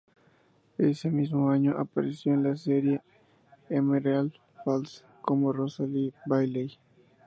Ese 0.79 1.11
mismo 1.11 1.51
año 1.51 1.75
apareció 1.77 2.33
en 2.33 2.41
la 2.41 2.55
serie 2.57 3.01
"Emerald 3.69 4.33
Falls" 4.65 5.05
como 5.21 5.53
Rosalie 5.53 6.11
Bailey. 6.25 6.79